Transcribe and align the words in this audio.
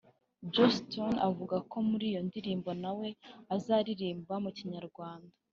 Joss 0.53 0.75
Stone 0.79 1.17
avuga 1.29 1.55
ko 1.69 1.77
muri 1.89 2.05
iyo 2.11 2.21
ndirimbo 2.27 2.69
nawe 2.83 3.07
azaririmba 3.55 4.33
mu 4.43 4.49
Kinyarwanda 4.57 5.33